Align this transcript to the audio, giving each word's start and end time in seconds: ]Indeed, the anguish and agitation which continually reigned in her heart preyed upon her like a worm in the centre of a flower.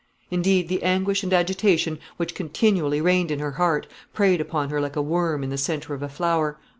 ]Indeed, 0.31 0.67
the 0.67 0.81
anguish 0.81 1.21
and 1.21 1.31
agitation 1.31 1.99
which 2.17 2.33
continually 2.33 3.01
reigned 3.01 3.29
in 3.29 3.37
her 3.37 3.51
heart 3.51 3.85
preyed 4.15 4.41
upon 4.41 4.71
her 4.71 4.81
like 4.81 4.95
a 4.95 4.99
worm 5.03 5.43
in 5.43 5.51
the 5.51 5.59
centre 5.59 5.93
of 5.93 6.01
a 6.01 6.09
flower. 6.09 6.57